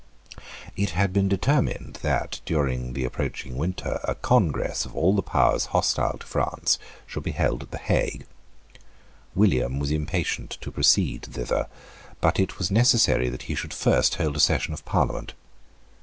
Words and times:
It 0.75 0.89
had 0.97 1.13
been 1.13 1.29
determined 1.29 1.99
that, 2.01 2.41
during 2.43 2.93
the 2.93 3.05
approaching 3.05 3.55
winter 3.55 3.99
a 4.03 4.15
Congress 4.15 4.83
of 4.83 4.95
all 4.95 5.15
the 5.15 5.21
powers 5.21 5.67
hostile 5.77 6.17
to 6.17 6.25
France 6.25 6.79
should 7.05 7.21
be 7.21 7.33
held 7.37 7.61
at 7.61 7.69
the 7.69 7.77
Hague. 7.77 8.25
William 9.35 9.77
was 9.77 9.91
impatient 9.91 10.57
to 10.61 10.71
proceed 10.71 11.21
thither. 11.21 11.67
But 12.19 12.39
it 12.39 12.57
was 12.57 12.71
necessary 12.71 13.29
that 13.29 13.43
he 13.43 13.53
should 13.53 13.75
first 13.75 14.15
hold 14.15 14.35
a 14.37 14.39
Session 14.39 14.73
of 14.73 14.83
Parliament. 14.85 15.33